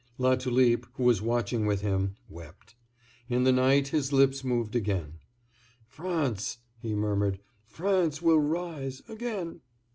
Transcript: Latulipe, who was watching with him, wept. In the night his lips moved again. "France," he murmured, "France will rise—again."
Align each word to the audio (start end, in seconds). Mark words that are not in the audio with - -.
Latulipe, 0.17 0.87
who 0.95 1.03
was 1.03 1.21
watching 1.21 1.67
with 1.67 1.81
him, 1.81 2.15
wept. 2.27 2.73
In 3.29 3.43
the 3.43 3.51
night 3.51 3.89
his 3.89 4.11
lips 4.11 4.43
moved 4.43 4.75
again. 4.75 5.19
"France," 5.87 6.57
he 6.79 6.95
murmured, 6.95 7.37
"France 7.67 8.19
will 8.19 8.39
rise—again." 8.39 9.61